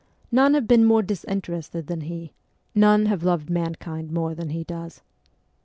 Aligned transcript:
None 0.31 0.55
have 0.55 0.67
been 0.67 0.83
more 0.83 1.03
disinterested 1.03 1.85
than 1.85 2.01
he, 2.01 2.33
none 2.73 3.05
have 3.05 3.23
loved 3.23 3.51
mankind 3.51 4.11
more 4.11 4.33
than 4.33 4.49
he 4.49 4.63
does. 4.63 5.03